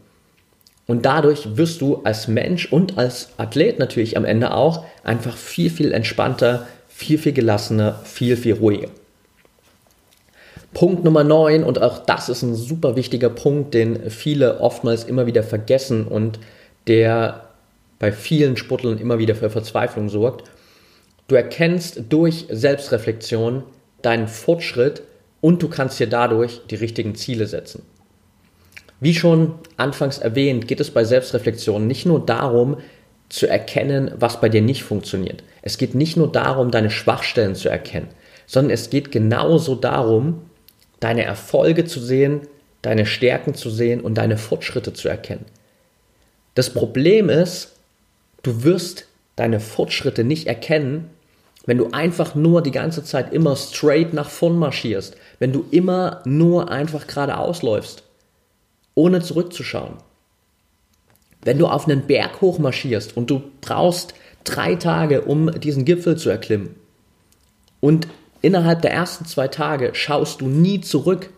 [0.87, 5.69] Und dadurch wirst du als Mensch und als Athlet natürlich am Ende auch einfach viel,
[5.69, 8.89] viel entspannter, viel, viel gelassener, viel, viel ruhiger.
[10.73, 15.25] Punkt Nummer 9, und auch das ist ein super wichtiger Punkt, den viele oftmals immer
[15.25, 16.39] wieder vergessen und
[16.87, 17.46] der
[17.99, 20.49] bei vielen Sportlern immer wieder für Verzweiflung sorgt.
[21.27, 23.63] Du erkennst durch Selbstreflexion
[24.01, 25.03] deinen Fortschritt
[25.41, 27.83] und du kannst dir dadurch die richtigen Ziele setzen.
[28.99, 32.77] Wie schon anfangs erwähnt, geht es bei Selbstreflexion nicht nur darum,
[33.29, 35.43] zu erkennen, was bei dir nicht funktioniert.
[35.61, 38.07] Es geht nicht nur darum, deine Schwachstellen zu erkennen,
[38.45, 40.43] sondern es geht genauso darum,
[40.99, 42.41] deine Erfolge zu sehen,
[42.81, 45.45] deine Stärken zu sehen und deine Fortschritte zu erkennen.
[46.55, 47.76] Das Problem ist,
[48.43, 51.09] du wirst deine Fortschritte nicht erkennen,
[51.65, 56.21] wenn du einfach nur die ganze Zeit immer straight nach vorn marschierst, wenn du immer
[56.25, 58.03] nur einfach geradeaus läufst,
[58.95, 59.95] ohne zurückzuschauen.
[61.43, 66.17] Wenn du auf einen Berg hoch marschierst und du brauchst drei Tage, um diesen Gipfel
[66.17, 66.75] zu erklimmen
[67.81, 68.07] und
[68.41, 71.29] innerhalb der ersten zwei Tage schaust du nie zurück,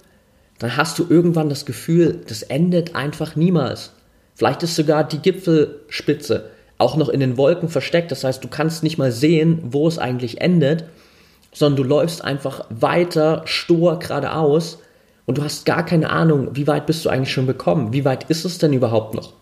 [0.59, 3.93] dann hast du irgendwann das Gefühl, das endet einfach niemals.
[4.35, 8.81] Vielleicht ist sogar die Gipfelspitze auch noch in den Wolken versteckt, das heißt, du kannst
[8.81, 10.85] nicht mal sehen, wo es eigentlich endet,
[11.53, 14.79] sondern du läufst einfach weiter stur geradeaus
[15.25, 18.29] und du hast gar keine Ahnung, wie weit bist du eigentlich schon gekommen, wie weit
[18.29, 19.33] ist es denn überhaupt noch.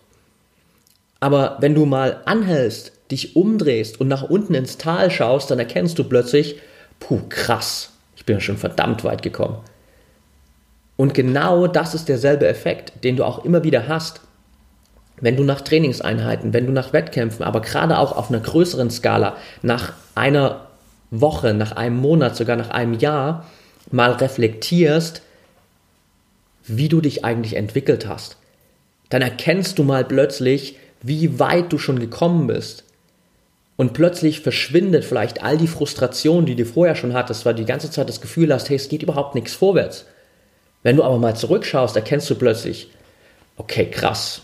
[1.20, 5.98] Aber wenn du mal anhältst, dich umdrehst und nach unten ins Tal schaust, dann erkennst
[5.98, 6.56] du plötzlich,
[7.00, 9.58] puh, krass, ich bin ja schon verdammt weit gekommen.
[10.96, 14.20] Und genau das ist derselbe Effekt, den du auch immer wieder hast,
[15.20, 19.36] wenn du nach Trainingseinheiten, wenn du nach Wettkämpfen, aber gerade auch auf einer größeren Skala,
[19.62, 20.66] nach einer
[21.10, 23.46] Woche, nach einem Monat, sogar nach einem Jahr
[23.90, 25.22] mal reflektierst,
[26.66, 28.36] wie du dich eigentlich entwickelt hast.
[29.08, 32.84] Dann erkennst du mal plötzlich, wie weit du schon gekommen bist.
[33.76, 37.68] Und plötzlich verschwindet vielleicht all die Frustration, die du vorher schon hattest, weil du die
[37.68, 40.04] ganze Zeit das Gefühl hast, hey, es geht überhaupt nichts vorwärts.
[40.82, 42.90] Wenn du aber mal zurückschaust, erkennst du plötzlich,
[43.56, 44.42] okay, krass,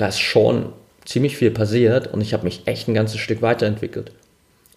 [0.00, 0.72] da ist schon
[1.04, 4.12] ziemlich viel passiert und ich habe mich echt ein ganzes Stück weiterentwickelt.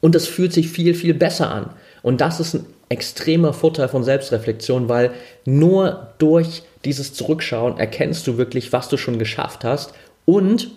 [0.02, 1.70] Und das fühlt sich viel, viel besser an.
[2.02, 5.12] Und das ist ein extremer Vorteil von Selbstreflexion, weil
[5.46, 9.94] nur durch dieses Zurückschauen erkennst du wirklich, was du schon geschafft hast
[10.26, 10.72] und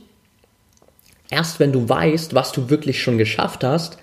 [1.31, 3.99] Erst wenn du weißt, was du wirklich schon geschafft hast,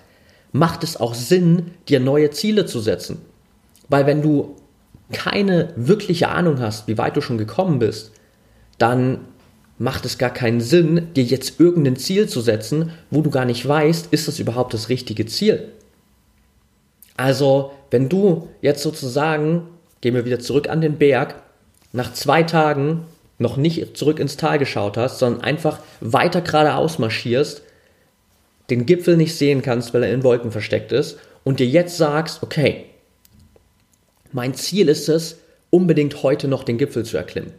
[0.52, 3.22] macht es auch Sinn, dir neue Ziele zu setzen.
[3.88, 4.56] Weil wenn du
[5.12, 8.12] keine wirkliche Ahnung hast, wie weit du schon gekommen bist,
[8.78, 9.20] dann
[9.78, 13.66] macht es gar keinen Sinn, dir jetzt irgendein Ziel zu setzen, wo du gar nicht
[13.66, 15.72] weißt, ist das überhaupt das richtige Ziel.
[17.16, 19.68] Also, wenn du jetzt sozusagen,
[20.00, 21.36] gehen wir wieder zurück an den Berg,
[21.92, 23.04] nach zwei Tagen
[23.38, 27.62] noch nicht zurück ins Tal geschaut hast, sondern einfach weiter geradeaus marschierst,
[28.70, 32.42] den Gipfel nicht sehen kannst, weil er in Wolken versteckt ist, und dir jetzt sagst,
[32.42, 32.86] okay,
[34.32, 35.38] mein Ziel ist es,
[35.70, 37.52] unbedingt heute noch den Gipfel zu erklimmen.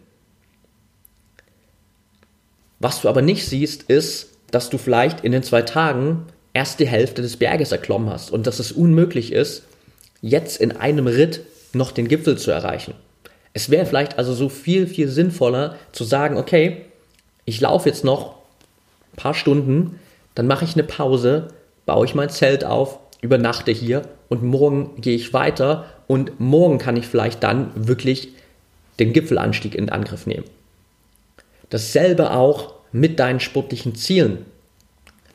[2.80, 6.88] Was du aber nicht siehst, ist, dass du vielleicht in den zwei Tagen erst die
[6.88, 9.64] Hälfte des Berges erklommen hast und dass es unmöglich ist,
[10.22, 11.42] jetzt in einem Ritt
[11.74, 12.94] noch den Gipfel zu erreichen.
[13.54, 16.82] Es wäre vielleicht also so viel, viel sinnvoller zu sagen, okay,
[17.46, 18.36] ich laufe jetzt noch
[19.14, 20.00] ein paar Stunden,
[20.34, 21.50] dann mache ich eine Pause,
[21.86, 26.98] baue ich mein Zelt auf, übernachte hier und morgen gehe ich weiter und morgen kann
[26.98, 28.30] ich vielleicht dann wirklich
[29.00, 30.46] den Gipfelanstieg in Angriff nehmen.
[31.70, 34.46] Dasselbe auch mit deinen sportlichen Zielen.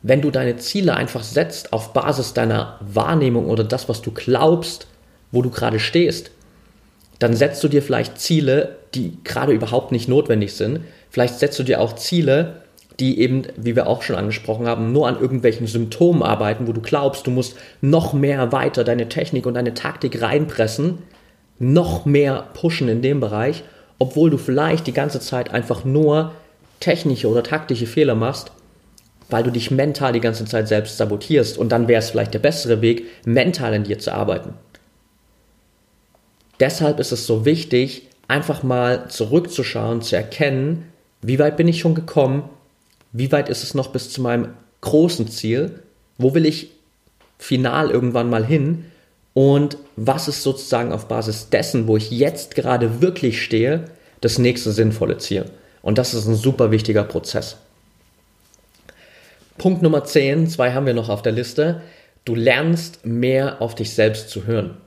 [0.03, 4.87] Wenn du deine Ziele einfach setzt auf Basis deiner Wahrnehmung oder das, was du glaubst,
[5.31, 6.31] wo du gerade stehst,
[7.19, 10.79] dann setzt du dir vielleicht Ziele, die gerade überhaupt nicht notwendig sind.
[11.11, 12.63] Vielleicht setzt du dir auch Ziele,
[12.99, 16.81] die eben, wie wir auch schon angesprochen haben, nur an irgendwelchen Symptomen arbeiten, wo du
[16.81, 20.99] glaubst, du musst noch mehr weiter deine Technik und deine Taktik reinpressen,
[21.59, 23.63] noch mehr pushen in dem Bereich,
[24.01, 26.31] obwohl du vielleicht die ganze Zeit einfach nur
[26.79, 28.51] technische oder taktische Fehler machst,
[29.29, 31.55] weil du dich mental die ganze Zeit selbst sabotierst.
[31.55, 34.55] Und dann wäre es vielleicht der bessere Weg, mental in dir zu arbeiten.
[36.59, 40.85] Deshalb ist es so wichtig, einfach mal zurückzuschauen, zu erkennen,
[41.21, 42.49] wie weit bin ich schon gekommen,
[43.11, 44.47] wie weit ist es noch bis zu meinem
[44.81, 45.79] großen Ziel,
[46.17, 46.71] wo will ich
[47.37, 48.85] final irgendwann mal hin
[49.33, 53.85] und was ist sozusagen auf Basis dessen, wo ich jetzt gerade wirklich stehe,
[54.19, 55.45] das nächste sinnvolle Ziel.
[55.81, 57.57] Und das ist ein super wichtiger Prozess.
[59.57, 61.81] Punkt Nummer 10, zwei haben wir noch auf der Liste.
[62.25, 64.77] Du lernst mehr auf dich selbst zu hören.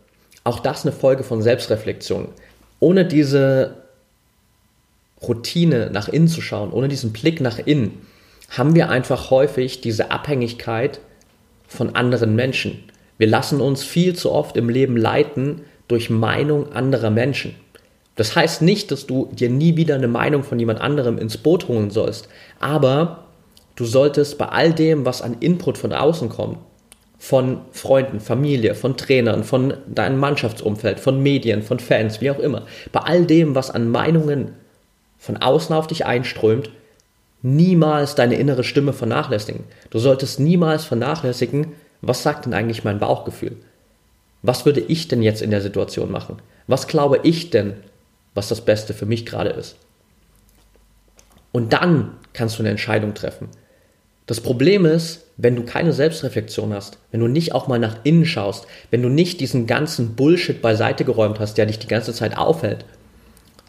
[0.45, 2.29] Auch das eine Folge von Selbstreflexion.
[2.81, 3.85] Ohne diese
[5.23, 8.07] Routine nach innen zu schauen, ohne diesen Blick nach innen,
[8.51, 11.01] haben wir einfach häufig diese Abhängigkeit
[11.67, 12.85] von anderen Menschen.
[13.19, 17.55] Wir lassen uns viel zu oft im Leben leiten durch Meinung anderer Menschen.
[18.17, 21.69] Das heißt nicht, dass du dir nie wieder eine Meinung von jemand anderem ins Boot
[21.69, 22.29] holen sollst,
[22.61, 23.25] aber
[23.77, 26.59] du solltest bei all dem, was an Input von außen kommt,
[27.19, 32.63] von Freunden, Familie, von Trainern, von deinem Mannschaftsumfeld, von Medien, von Fans, wie auch immer,
[32.93, 34.53] bei all dem, was an Meinungen
[35.19, 36.71] von außen auf dich einströmt,
[37.43, 39.65] niemals deine innere Stimme vernachlässigen.
[39.91, 41.73] Du solltest niemals vernachlässigen,
[42.09, 43.57] was sagt denn eigentlich mein Bauchgefühl?
[44.43, 46.37] Was würde ich denn jetzt in der Situation machen?
[46.67, 47.75] Was glaube ich denn,
[48.35, 49.77] was das Beste für mich gerade ist?
[51.53, 53.49] Und dann kannst du eine Entscheidung treffen.
[54.27, 58.25] Das Problem ist, wenn du keine Selbstreflexion hast, wenn du nicht auch mal nach innen
[58.25, 62.37] schaust, wenn du nicht diesen ganzen Bullshit beiseite geräumt hast, der dich die ganze Zeit
[62.37, 62.85] aufhält,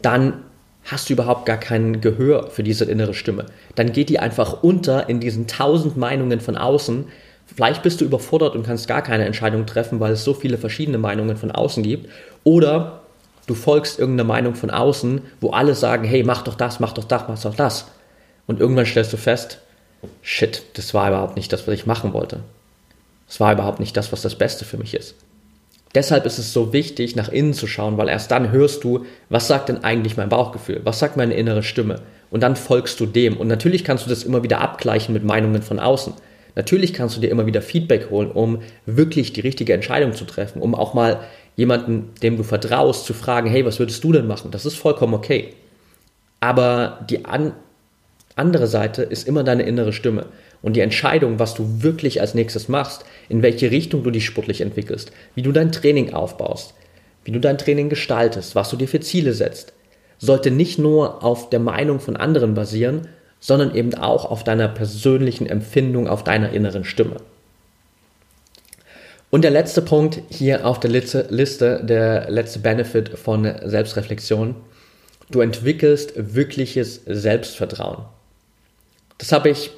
[0.00, 0.44] dann
[0.84, 3.46] hast du überhaupt gar kein Gehör für diese innere Stimme.
[3.74, 7.06] Dann geht die einfach unter in diesen tausend Meinungen von außen.
[7.46, 10.98] Vielleicht bist du überfordert und kannst gar keine Entscheidung treffen, weil es so viele verschiedene
[10.98, 12.10] Meinungen von außen gibt.
[12.44, 13.02] Oder
[13.46, 17.04] du folgst irgendeiner Meinung von außen, wo alle sagen, hey, mach doch das, mach doch
[17.04, 17.86] das, mach doch das.
[18.46, 19.60] Und irgendwann stellst du fest,
[20.22, 22.40] shit, das war überhaupt nicht das, was ich machen wollte.
[23.26, 25.14] Das war überhaupt nicht das, was das Beste für mich ist.
[25.94, 29.48] Deshalb ist es so wichtig, nach innen zu schauen, weil erst dann hörst du, was
[29.48, 30.82] sagt denn eigentlich mein Bauchgefühl?
[30.84, 32.02] Was sagt meine innere Stimme?
[32.30, 33.36] Und dann folgst du dem.
[33.36, 36.12] Und natürlich kannst du das immer wieder abgleichen mit Meinungen von außen.
[36.56, 40.60] Natürlich kannst du dir immer wieder Feedback holen, um wirklich die richtige Entscheidung zu treffen,
[40.60, 41.20] um auch mal
[41.54, 44.50] jemanden, dem du vertraust, zu fragen, hey, was würdest du denn machen?
[44.50, 45.52] Das ist vollkommen okay.
[46.40, 47.52] Aber die an
[48.36, 50.26] andere Seite ist immer deine innere Stimme.
[50.62, 54.60] Und die Entscheidung, was du wirklich als nächstes machst, in welche Richtung du dich sportlich
[54.60, 56.74] entwickelst, wie du dein Training aufbaust,
[57.24, 59.74] wie du dein Training gestaltest, was du dir für Ziele setzt,
[60.18, 63.08] sollte nicht nur auf der Meinung von anderen basieren,
[63.46, 67.18] sondern eben auch auf deiner persönlichen Empfindung, auf deiner inneren Stimme.
[69.30, 74.56] Und der letzte Punkt hier auf der Liste, der letzte Benefit von Selbstreflexion,
[75.30, 78.06] du entwickelst wirkliches Selbstvertrauen.
[79.18, 79.70] Das habe ich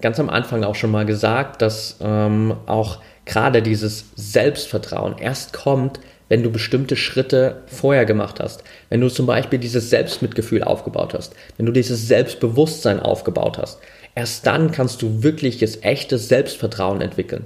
[0.00, 5.98] ganz am Anfang auch schon mal gesagt, dass ähm, auch gerade dieses Selbstvertrauen erst kommt,
[6.28, 8.62] wenn du bestimmte Schritte vorher gemacht hast.
[8.88, 13.78] Wenn du zum Beispiel dieses Selbstmitgefühl aufgebaut hast, wenn du dieses Selbstbewusstsein aufgebaut hast.
[14.14, 17.44] Erst dann kannst du wirkliches, echtes Selbstvertrauen entwickeln.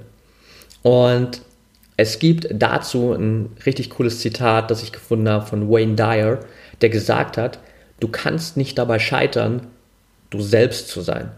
[0.83, 1.41] Und
[1.97, 6.39] es gibt dazu ein richtig cooles Zitat, das ich gefunden habe von Wayne Dyer,
[6.81, 7.59] der gesagt hat,
[7.99, 9.67] du kannst nicht dabei scheitern,
[10.29, 11.31] du selbst zu sein.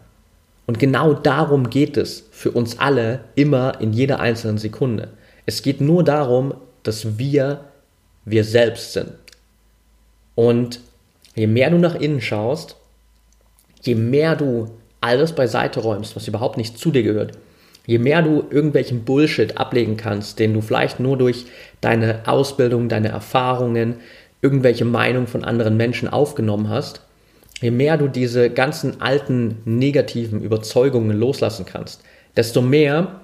[0.65, 5.09] Und genau darum geht es für uns alle immer in jeder einzelnen Sekunde.
[5.45, 6.53] Es geht nur darum,
[6.83, 7.65] dass wir
[8.25, 9.11] wir selbst sind.
[10.35, 10.79] Und
[11.35, 12.75] je mehr du nach innen schaust,
[13.81, 14.69] je mehr du
[15.01, 17.37] alles beiseite räumst, was überhaupt nicht zu dir gehört,
[17.85, 21.45] je mehr du irgendwelchen Bullshit ablegen kannst, den du vielleicht nur durch
[21.81, 23.95] deine Ausbildung, deine Erfahrungen,
[24.41, 27.01] irgendwelche Meinungen von anderen Menschen aufgenommen hast,
[27.61, 32.01] je mehr du diese ganzen alten negativen Überzeugungen loslassen kannst,
[32.35, 33.21] desto mehr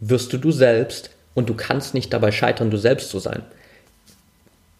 [0.00, 3.42] wirst du du selbst und du kannst nicht dabei scheitern, du selbst zu sein.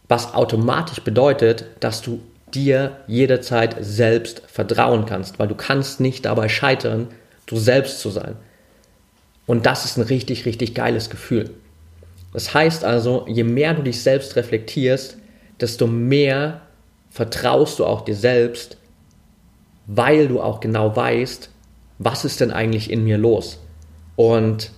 [0.08, 2.20] Was automatisch bedeutet, dass du
[2.54, 7.08] dir jederzeit selbst vertrauen kannst, weil du kannst nicht dabei scheitern,
[7.46, 8.36] du selbst zu sein.
[9.46, 11.50] Und das ist ein richtig, richtig geiles Gefühl.
[12.32, 15.16] Das heißt also, je mehr du dich selbst reflektierst,
[15.60, 16.62] desto mehr
[17.10, 18.76] vertraust du auch dir selbst,
[19.86, 21.50] weil du auch genau weißt,
[21.98, 23.60] was ist denn eigentlich in mir los
[24.16, 24.72] und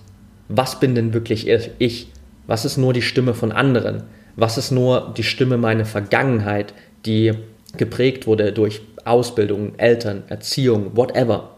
[0.49, 2.11] was bin denn wirklich ich,
[2.45, 4.03] was ist nur die Stimme von anderen,
[4.35, 6.73] was ist nur die Stimme meiner Vergangenheit,
[7.05, 7.33] die
[7.75, 11.55] geprägt wurde durch Ausbildung, Eltern, Erziehung, whatever.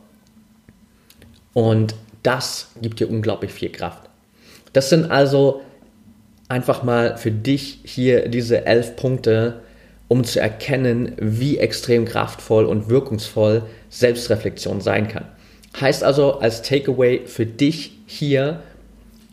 [1.53, 4.09] Und das gibt dir unglaublich viel Kraft.
[4.73, 5.61] Das sind also
[6.47, 9.61] einfach mal für dich hier diese elf Punkte,
[10.07, 15.25] um zu erkennen, wie extrem kraftvoll und wirkungsvoll Selbstreflexion sein kann.
[15.79, 18.63] Heißt also als Takeaway für dich hier,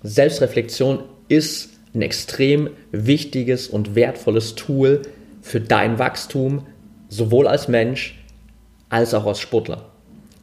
[0.03, 5.03] Selbstreflexion ist ein extrem wichtiges und wertvolles Tool
[5.43, 6.67] für dein Wachstum,
[7.09, 8.23] sowohl als Mensch
[8.89, 9.87] als auch als Sportler.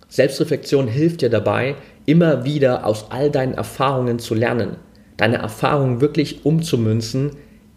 [0.09, 1.75] Selbstreflexion hilft dir dabei,
[2.05, 4.75] immer wieder aus all deinen Erfahrungen zu lernen,
[5.17, 7.31] deine Erfahrungen wirklich umzumünzen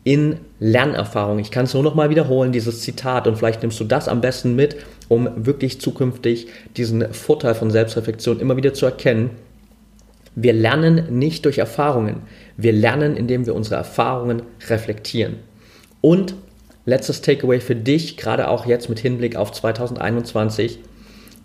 [0.05, 1.39] in Lernerfahrung.
[1.39, 4.21] Ich kann es nur noch mal wiederholen, dieses Zitat, und vielleicht nimmst du das am
[4.21, 4.77] besten mit
[5.09, 9.31] um wirklich zukünftig diesen Vorteil von Selbstreflexion immer wieder zu erkennen.
[10.37, 12.23] Wir lernen nicht durch Erfahrungen.
[12.59, 15.37] Wir lernen, indem wir unsere Erfahrungen reflektieren.
[16.03, 16.35] Und
[16.85, 20.79] letztes Takeaway für dich, gerade auch jetzt mit Hinblick auf 2021.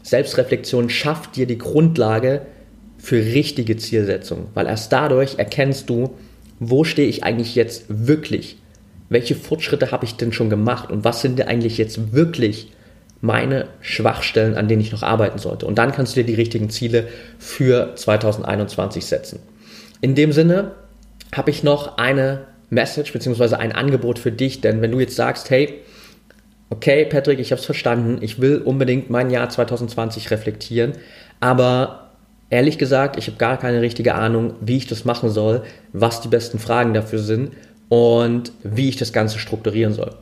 [0.03, 2.41] Selbstreflexion schafft dir die Grundlage
[2.97, 6.11] für richtige Zielsetzungen, weil erst dadurch erkennst du,
[6.59, 8.57] wo stehe ich eigentlich jetzt wirklich?
[9.09, 12.71] Welche Fortschritte habe ich denn schon gemacht und was sind denn eigentlich jetzt wirklich
[13.21, 15.65] meine Schwachstellen, an denen ich noch arbeiten sollte?
[15.65, 17.07] Und dann kannst du dir die richtigen Ziele
[17.39, 19.39] für 2021 setzen.
[20.01, 20.71] In dem Sinne
[21.31, 23.55] habe ich noch eine Message bzw.
[23.55, 25.81] ein Angebot für dich, denn wenn du jetzt sagst, hey,
[26.69, 30.93] okay, Patrick, ich habe es verstanden, ich will unbedingt mein Jahr 2020 reflektieren,
[31.39, 32.11] aber
[32.49, 35.63] ehrlich gesagt, ich habe gar keine richtige Ahnung, wie ich das machen soll,
[35.93, 37.51] was die besten Fragen dafür sind
[37.89, 40.15] und wie ich das Ganze strukturieren soll.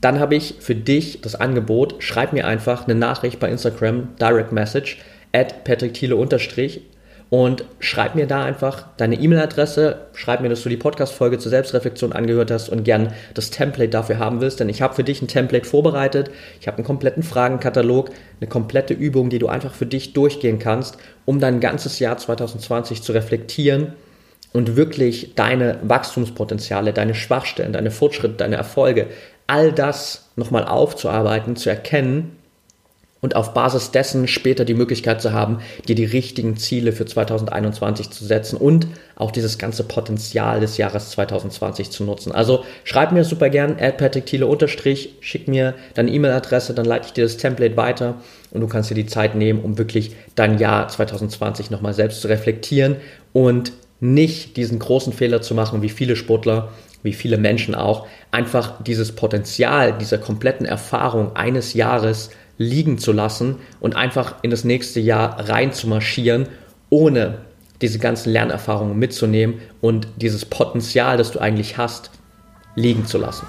[0.00, 4.52] Dann habe ich für dich das Angebot, schreib mir einfach eine Nachricht bei Instagram, Direct
[4.52, 4.98] Message,
[5.32, 6.82] at Patrick Thiele unterstrich
[7.30, 12.12] und schreib mir da einfach deine E-Mail-Adresse, schreib mir, dass du die Podcast-Folge zur Selbstreflexion
[12.12, 15.28] angehört hast und gern das Template dafür haben willst, denn ich habe für dich ein
[15.28, 16.30] Template vorbereitet.
[16.60, 20.96] Ich habe einen kompletten Fragenkatalog, eine komplette Übung, die du einfach für dich durchgehen kannst,
[21.26, 23.92] um dein ganzes Jahr 2020 zu reflektieren
[24.54, 29.08] und wirklich deine Wachstumspotenziale, deine Schwachstellen, deine Fortschritte, deine Erfolge,
[29.48, 32.38] all das nochmal aufzuarbeiten, zu erkennen
[33.20, 38.10] und auf Basis dessen später die Möglichkeit zu haben, dir die richtigen Ziele für 2021
[38.10, 38.86] zu setzen und
[39.16, 42.30] auch dieses ganze Potenzial des Jahres 2020 zu nutzen.
[42.30, 43.76] Also schreib mir super gern,
[44.24, 48.20] Thiele unterstrich, schick mir deine E-Mail-Adresse, dann leite ich dir das Template weiter
[48.52, 52.28] und du kannst dir die Zeit nehmen, um wirklich dein Jahr 2020 nochmal selbst zu
[52.28, 52.96] reflektieren
[53.32, 56.68] und nicht diesen großen Fehler zu machen, wie viele Sportler,
[57.02, 63.56] wie viele Menschen auch, einfach dieses Potenzial dieser kompletten Erfahrung eines Jahres liegen zu lassen
[63.80, 66.48] und einfach in das nächste Jahr rein zu marschieren,
[66.90, 67.38] ohne
[67.80, 72.10] diese ganzen Lernerfahrungen mitzunehmen und dieses Potenzial, das du eigentlich hast,
[72.74, 73.46] liegen zu lassen.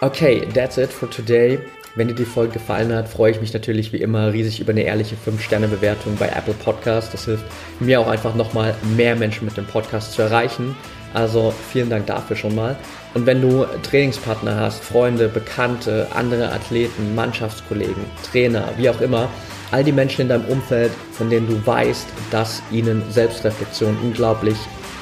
[0.00, 1.58] Okay, that's it for today.
[1.96, 4.82] Wenn dir die Folge gefallen hat, freue ich mich natürlich wie immer riesig über eine
[4.82, 7.14] ehrliche 5-Sterne-Bewertung bei Apple Podcast.
[7.14, 7.44] Das hilft
[7.78, 10.74] mir auch einfach nochmal mehr Menschen mit dem Podcast zu erreichen.
[11.12, 12.74] Also vielen Dank dafür schon mal.
[13.14, 19.28] Und wenn du Trainingspartner hast, Freunde, Bekannte, andere Athleten, Mannschaftskollegen, Trainer, wie auch immer,
[19.70, 24.56] all die Menschen in deinem Umfeld, von denen du weißt, dass ihnen Selbstreflexion unglaublich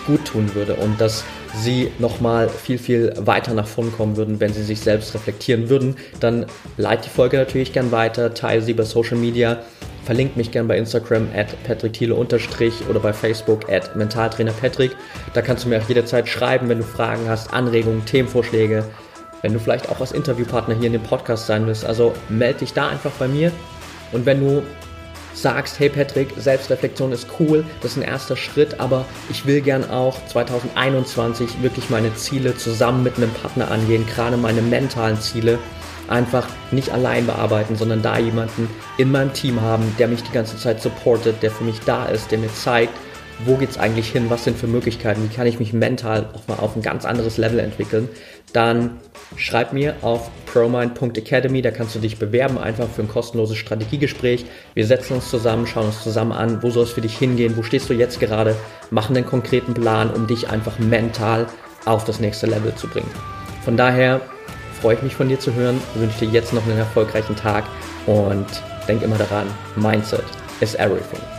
[0.07, 1.25] gut tun würde und dass
[1.55, 5.97] sie nochmal viel, viel weiter nach vorn kommen würden, wenn sie sich selbst reflektieren würden,
[6.21, 6.47] dann
[6.77, 9.59] leite die Folge natürlich gern weiter, teile sie bei Social Media,
[10.05, 14.97] verlinke mich gern bei Instagram at patrickthiele oder bei Facebook at mentaltrainerpatrick.
[15.35, 18.85] Da kannst du mir auch jederzeit schreiben, wenn du Fragen hast, Anregungen, Themenvorschläge,
[19.43, 21.85] wenn du vielleicht auch als Interviewpartner hier in dem Podcast sein willst.
[21.85, 23.53] Also melde dich da einfach bei mir
[24.13, 24.63] und wenn du
[25.35, 29.89] sagst, hey Patrick, Selbstreflexion ist cool, das ist ein erster Schritt, aber ich will gern
[29.91, 35.59] auch 2021 wirklich meine Ziele zusammen mit einem Partner angehen, gerade meine mentalen Ziele
[36.09, 38.69] einfach nicht allein bearbeiten, sondern da jemanden
[38.99, 42.31] in meinem Team haben, der mich die ganze Zeit supportet, der für mich da ist,
[42.31, 42.93] der mir zeigt,
[43.45, 46.47] wo geht es eigentlich hin, was sind für Möglichkeiten, wie kann ich mich mental auch
[46.49, 48.09] mal auf ein ganz anderes Level entwickeln,
[48.53, 48.99] dann
[49.37, 54.45] schreib mir auf promind.academy, da kannst du dich bewerben, einfach für ein kostenloses Strategiegespräch.
[54.75, 57.63] Wir setzen uns zusammen, schauen uns zusammen an, wo soll es für dich hingehen, wo
[57.63, 58.55] stehst du jetzt gerade,
[58.91, 61.47] machen einen konkreten Plan, um dich einfach mental
[61.85, 63.11] auf das nächste Level zu bringen.
[63.65, 64.21] Von daher
[64.81, 67.65] freue ich mich von dir zu hören, wünsche dir jetzt noch einen erfolgreichen Tag
[68.07, 68.47] und
[68.89, 70.25] denk immer daran, Mindset
[70.61, 71.32] is everything.